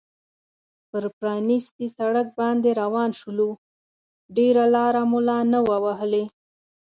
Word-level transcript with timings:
پر 0.89 1.03
پرانیستي 1.17 1.87
سړک 1.97 2.27
باندې 2.39 2.69
روان 2.81 3.09
شولو، 3.19 3.49
ډېره 4.37 4.63
لار 4.75 4.93
مو 5.09 5.19
لا 5.27 5.39
نه 5.53 5.59
وه 5.67 5.77
وهلې. 5.85 6.23